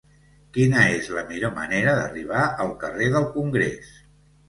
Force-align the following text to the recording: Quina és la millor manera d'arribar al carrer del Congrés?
Quina 0.55 0.85
és 0.93 1.09
la 1.17 1.25
millor 1.33 1.53
manera 1.59 1.95
d'arribar 2.01 2.49
al 2.67 2.75
carrer 2.83 3.15
del 3.19 3.33
Congrés? 3.41 3.97